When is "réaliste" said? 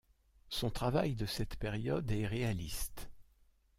2.25-3.07